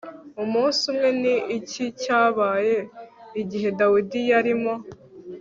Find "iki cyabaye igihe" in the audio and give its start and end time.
1.57-3.69